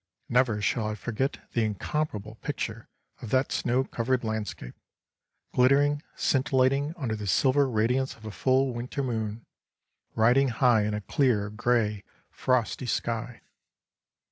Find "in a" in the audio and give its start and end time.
10.85-11.01